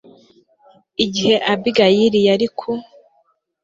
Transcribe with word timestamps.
igihe 1.03 1.35
abigayili 1.53 2.19
yari 2.27 2.47
ku 2.57 2.71